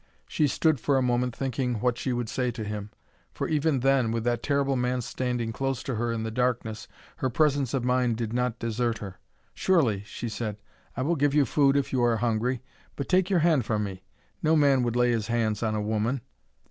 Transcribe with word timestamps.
She 0.27 0.47
stood 0.47 0.79
for 0.79 0.97
a 0.97 1.01
moment 1.03 1.35
thinking 1.35 1.75
what 1.79 1.95
she 1.95 2.11
would 2.11 2.27
say 2.27 2.49
to 2.49 2.63
him; 2.63 2.89
for 3.31 3.47
even 3.47 3.81
then, 3.81 4.11
with 4.11 4.23
that 4.23 4.41
terrible 4.41 4.75
man 4.75 5.01
standing 5.01 5.53
close 5.53 5.83
to 5.83 5.93
her 5.93 6.11
in 6.11 6.23
the 6.23 6.31
darkness, 6.31 6.87
her 7.17 7.29
presence 7.29 7.71
of 7.75 7.83
mind 7.83 8.17
did 8.17 8.33
not 8.33 8.57
desert 8.57 8.97
her. 8.97 9.19
"Surely," 9.53 10.01
she 10.07 10.27
said, 10.27 10.57
"I 10.97 11.03
will 11.03 11.15
give 11.15 11.35
you 11.35 11.45
food 11.45 11.77
if 11.77 11.93
you 11.93 12.01
are 12.03 12.17
hungry. 12.17 12.63
But 12.95 13.09
take 13.09 13.29
your 13.29 13.41
hand 13.41 13.63
from 13.63 13.83
me. 13.83 14.01
No 14.41 14.55
man 14.55 14.81
would 14.81 14.95
lay 14.95 15.11
his 15.11 15.27
hands 15.27 15.61
on 15.61 15.75
a 15.75 15.81
woman." 15.83 16.21